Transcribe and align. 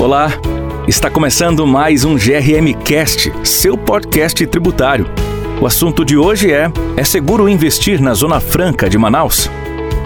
Olá, 0.00 0.30
está 0.88 1.10
começando 1.10 1.66
mais 1.66 2.06
um 2.06 2.14
GRM 2.14 2.72
Cast, 2.86 3.30
seu 3.44 3.76
podcast 3.76 4.46
tributário. 4.46 5.06
O 5.60 5.66
assunto 5.66 6.06
de 6.06 6.16
hoje 6.16 6.50
é: 6.50 6.72
é 6.96 7.04
seguro 7.04 7.46
investir 7.50 8.00
na 8.00 8.14
Zona 8.14 8.40
Franca 8.40 8.88
de 8.88 8.96
Manaus? 8.96 9.50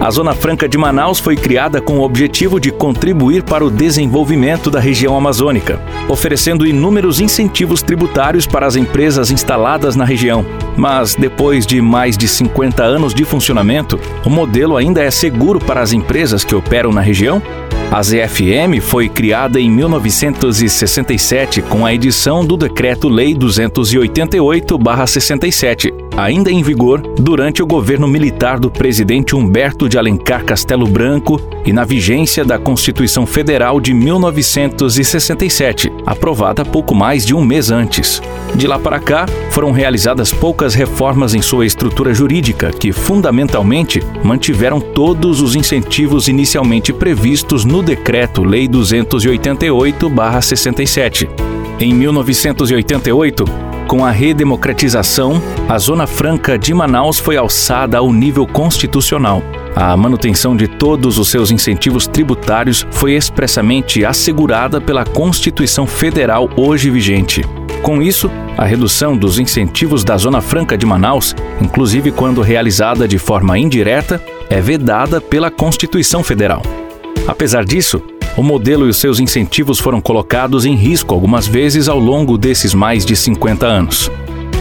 A 0.00 0.12
Zona 0.12 0.32
Franca 0.32 0.68
de 0.68 0.78
Manaus 0.78 1.18
foi 1.18 1.34
criada 1.34 1.80
com 1.80 1.98
o 1.98 2.02
objetivo 2.02 2.60
de 2.60 2.70
contribuir 2.70 3.42
para 3.42 3.64
o 3.64 3.70
desenvolvimento 3.70 4.70
da 4.70 4.78
região 4.78 5.16
amazônica, 5.16 5.82
oferecendo 6.08 6.64
inúmeros 6.64 7.20
incentivos 7.20 7.82
tributários 7.82 8.46
para 8.46 8.64
as 8.64 8.76
empresas 8.76 9.32
instaladas 9.32 9.96
na 9.96 10.04
região. 10.04 10.46
Mas, 10.76 11.16
depois 11.16 11.66
de 11.66 11.82
mais 11.82 12.16
de 12.16 12.28
50 12.28 12.84
anos 12.84 13.12
de 13.12 13.24
funcionamento, 13.24 13.98
o 14.24 14.30
modelo 14.30 14.76
ainda 14.76 15.02
é 15.02 15.10
seguro 15.10 15.58
para 15.58 15.80
as 15.80 15.92
empresas 15.92 16.44
que 16.44 16.54
operam 16.54 16.92
na 16.92 17.00
região? 17.00 17.42
A 17.90 18.02
ZFM 18.02 18.82
foi 18.82 19.08
criada 19.08 19.58
em 19.58 19.70
1967 19.70 21.62
com 21.62 21.86
a 21.86 21.94
edição 21.94 22.44
do 22.44 22.54
Decreto-Lei 22.54 23.34
288-67, 23.34 25.94
ainda 26.14 26.50
em 26.50 26.62
vigor 26.62 27.00
durante 27.18 27.62
o 27.62 27.66
governo 27.66 28.06
militar 28.06 28.60
do 28.60 28.70
presidente 28.70 29.34
Humberto 29.34 29.87
de 29.88 29.98
Alencar 29.98 30.44
Castelo 30.44 30.86
Branco 30.86 31.40
e 31.64 31.72
na 31.72 31.84
vigência 31.84 32.44
da 32.44 32.58
Constituição 32.58 33.24
Federal 33.26 33.80
de 33.80 33.94
1967, 33.94 35.90
aprovada 36.06 36.64
pouco 36.64 36.94
mais 36.94 37.24
de 37.24 37.34
um 37.34 37.44
mês 37.44 37.70
antes. 37.70 38.20
De 38.54 38.66
lá 38.66 38.78
para 38.78 39.00
cá, 39.00 39.26
foram 39.50 39.72
realizadas 39.72 40.32
poucas 40.32 40.74
reformas 40.74 41.34
em 41.34 41.42
sua 41.42 41.66
estrutura 41.66 42.14
jurídica 42.14 42.70
que, 42.70 42.92
fundamentalmente, 42.92 44.00
mantiveram 44.22 44.80
todos 44.80 45.40
os 45.40 45.56
incentivos 45.56 46.28
inicialmente 46.28 46.92
previstos 46.92 47.64
no 47.64 47.82
Decreto-Lei 47.82 48.68
288-67. 48.68 51.28
Em 51.80 51.94
1988, 51.94 53.68
com 53.88 54.04
a 54.04 54.10
redemocratização, 54.10 55.40
a 55.66 55.78
Zona 55.78 56.06
Franca 56.06 56.58
de 56.58 56.74
Manaus 56.74 57.18
foi 57.18 57.38
alçada 57.38 57.96
ao 57.96 58.12
nível 58.12 58.46
constitucional. 58.46 59.42
A 59.80 59.96
manutenção 59.96 60.56
de 60.56 60.66
todos 60.66 61.18
os 61.18 61.28
seus 61.28 61.52
incentivos 61.52 62.08
tributários 62.08 62.84
foi 62.90 63.12
expressamente 63.12 64.04
assegurada 64.04 64.80
pela 64.80 65.04
Constituição 65.04 65.86
Federal 65.86 66.50
hoje 66.56 66.90
vigente. 66.90 67.44
Com 67.80 68.02
isso, 68.02 68.28
a 68.56 68.64
redução 68.64 69.16
dos 69.16 69.38
incentivos 69.38 70.02
da 70.02 70.16
Zona 70.16 70.40
Franca 70.40 70.76
de 70.76 70.84
Manaus, 70.84 71.32
inclusive 71.60 72.10
quando 72.10 72.42
realizada 72.42 73.06
de 73.06 73.18
forma 73.18 73.56
indireta, 73.56 74.20
é 74.50 74.60
vedada 74.60 75.20
pela 75.20 75.48
Constituição 75.48 76.24
Federal. 76.24 76.60
Apesar 77.28 77.64
disso, 77.64 78.02
o 78.36 78.42
modelo 78.42 78.84
e 78.84 78.88
os 78.88 78.96
seus 78.96 79.20
incentivos 79.20 79.78
foram 79.78 80.00
colocados 80.00 80.66
em 80.66 80.74
risco 80.74 81.14
algumas 81.14 81.46
vezes 81.46 81.88
ao 81.88 82.00
longo 82.00 82.36
desses 82.36 82.74
mais 82.74 83.06
de 83.06 83.14
50 83.14 83.64
anos. 83.64 84.10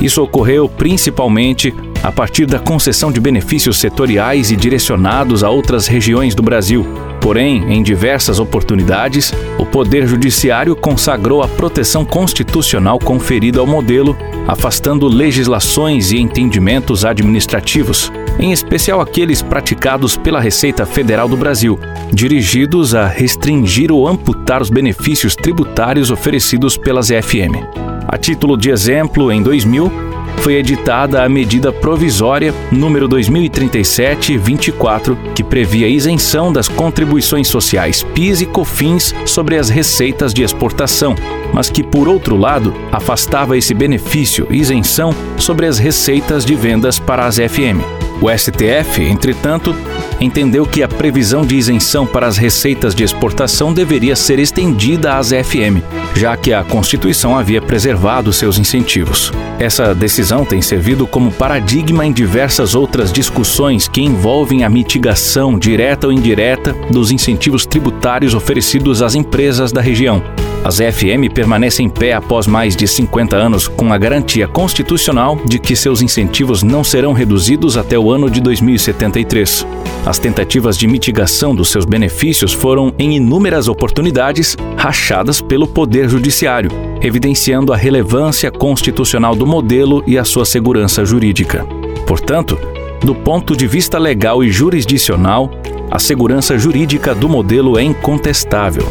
Isso 0.00 0.22
ocorreu 0.22 0.68
principalmente 0.68 1.74
a 2.02 2.10
partir 2.10 2.46
da 2.46 2.58
concessão 2.58 3.12
de 3.12 3.20
benefícios 3.20 3.78
setoriais 3.78 4.50
e 4.50 4.56
direcionados 4.56 5.44
a 5.44 5.50
outras 5.50 5.86
regiões 5.86 6.34
do 6.34 6.42
Brasil. 6.42 6.86
Porém, 7.20 7.74
em 7.74 7.82
diversas 7.82 8.38
oportunidades, 8.38 9.32
o 9.58 9.66
Poder 9.66 10.06
Judiciário 10.06 10.74
consagrou 10.74 11.42
a 11.42 11.48
proteção 11.48 12.04
constitucional 12.04 12.98
conferida 12.98 13.60
ao 13.60 13.66
modelo, 13.66 14.16
afastando 14.48 15.06
legislações 15.06 16.12
e 16.12 16.18
entendimentos 16.18 17.04
administrativos, 17.04 18.10
em 18.38 18.52
especial 18.52 19.02
aqueles 19.02 19.42
praticados 19.42 20.16
pela 20.16 20.40
Receita 20.40 20.86
Federal 20.86 21.28
do 21.28 21.36
Brasil, 21.36 21.78
dirigidos 22.10 22.94
a 22.94 23.06
restringir 23.06 23.92
ou 23.92 24.08
amputar 24.08 24.62
os 24.62 24.70
benefícios 24.70 25.36
tributários 25.36 26.10
oferecidos 26.10 26.78
pelas 26.78 27.10
EFM. 27.10 27.62
A 28.08 28.16
título 28.16 28.56
de 28.56 28.70
exemplo, 28.70 29.30
em 29.30 29.42
2000, 29.42 30.09
foi 30.40 30.54
editada 30.54 31.22
a 31.22 31.28
medida 31.28 31.72
provisória 31.72 32.54
número 32.72 33.08
2037-24, 33.08 35.16
que 35.34 35.44
previa 35.44 35.86
isenção 35.86 36.52
das 36.52 36.66
contribuições 36.66 37.48
sociais 37.48 38.02
PIS 38.02 38.40
e 38.40 38.46
COFINS 38.46 39.14
sobre 39.26 39.56
as 39.56 39.68
receitas 39.68 40.32
de 40.32 40.42
exportação, 40.42 41.14
mas 41.52 41.68
que, 41.68 41.82
por 41.82 42.08
outro 42.08 42.36
lado, 42.36 42.74
afastava 42.90 43.56
esse 43.56 43.74
benefício 43.74 44.46
isenção 44.50 45.14
sobre 45.36 45.66
as 45.66 45.78
receitas 45.78 46.44
de 46.44 46.54
vendas 46.54 46.98
para 46.98 47.26
as 47.26 47.36
FM. 47.36 47.84
O 48.22 48.30
STF, 48.30 49.02
entretanto, 49.02 49.74
entendeu 50.20 50.66
que 50.66 50.82
a 50.82 50.88
previsão 50.88 51.44
de 51.44 51.56
isenção 51.56 52.06
para 52.06 52.26
as 52.26 52.36
receitas 52.36 52.94
de 52.94 53.02
exportação 53.02 53.72
deveria 53.72 54.14
ser 54.14 54.38
estendida 54.38 55.16
às 55.16 55.30
FM, 55.30 55.82
já 56.14 56.36
que 56.36 56.52
a 56.52 56.62
Constituição 56.62 57.36
havia 57.36 57.62
preservado 57.62 58.32
seus 58.32 58.58
incentivos. 58.58 59.32
Essa 59.58 59.94
decisão 59.94 60.44
tem 60.44 60.60
servido 60.60 61.06
como 61.06 61.32
paradigma 61.32 62.06
em 62.06 62.12
diversas 62.12 62.74
outras 62.74 63.12
discussões 63.12 63.88
que 63.88 64.02
envolvem 64.02 64.64
a 64.64 64.68
mitigação 64.68 65.58
direta 65.58 66.06
ou 66.06 66.12
indireta 66.12 66.74
dos 66.90 67.10
incentivos 67.10 67.64
tributários 67.64 68.34
oferecidos 68.34 69.02
às 69.02 69.14
empresas 69.14 69.72
da 69.72 69.80
região. 69.80 70.22
As 70.62 70.76
FM 70.76 71.32
permanecem 71.32 71.86
em 71.86 71.88
pé 71.88 72.12
após 72.12 72.46
mais 72.46 72.76
de 72.76 72.86
50 72.86 73.34
anos, 73.34 73.66
com 73.66 73.92
a 73.92 73.98
garantia 73.98 74.46
constitucional 74.46 75.40
de 75.46 75.58
que 75.58 75.74
seus 75.74 76.02
incentivos 76.02 76.62
não 76.62 76.84
serão 76.84 77.14
reduzidos 77.14 77.78
até 77.78 77.98
o 77.98 78.10
ano 78.10 78.30
de 78.30 78.40
2073. 78.40 79.66
As 80.04 80.18
tentativas 80.18 80.78
de 80.78 80.86
mitigação 80.86 81.54
dos 81.54 81.68
seus 81.68 81.84
benefícios 81.84 82.52
foram, 82.52 82.92
em 82.98 83.16
inúmeras 83.16 83.68
oportunidades, 83.68 84.56
rachadas 84.76 85.40
pelo 85.40 85.66
Poder 85.66 86.08
Judiciário, 86.08 86.70
evidenciando 87.02 87.72
a 87.72 87.76
relevância 87.76 88.50
constitucional 88.50 89.36
do 89.36 89.46
modelo 89.46 90.02
e 90.06 90.16
a 90.16 90.24
sua 90.24 90.46
segurança 90.46 91.04
jurídica. 91.04 91.66
Portanto, 92.06 92.58
do 93.04 93.14
ponto 93.14 93.54
de 93.54 93.66
vista 93.66 93.98
legal 93.98 94.42
e 94.42 94.50
jurisdicional, 94.50 95.50
a 95.90 95.98
segurança 95.98 96.58
jurídica 96.58 97.14
do 97.14 97.28
modelo 97.28 97.78
é 97.78 97.82
incontestável. 97.82 98.84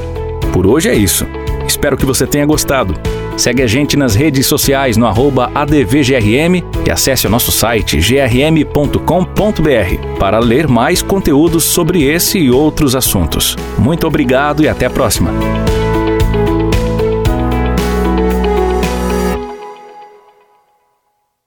Por 0.53 0.67
hoje 0.67 0.89
é 0.89 0.95
isso. 0.95 1.25
Espero 1.67 1.97
que 1.97 2.05
você 2.05 2.27
tenha 2.27 2.45
gostado. 2.45 2.93
Segue 3.39 3.63
a 3.63 3.67
gente 3.67 3.95
nas 3.95 4.15
redes 4.15 4.47
sociais 4.47 4.97
no 4.97 5.07
ADVGRM 5.55 6.61
e 6.85 6.91
acesse 6.91 7.25
o 7.25 7.29
nosso 7.29 7.53
site 7.53 7.97
grm.com.br 7.97 8.99
para 10.19 10.39
ler 10.39 10.67
mais 10.67 11.01
conteúdos 11.01 11.63
sobre 11.63 12.03
esse 12.03 12.37
e 12.37 12.51
outros 12.51 12.97
assuntos. 12.97 13.55
Muito 13.77 14.05
obrigado 14.05 14.61
e 14.61 14.67
até 14.67 14.87
a 14.87 14.89
próxima. 14.89 15.31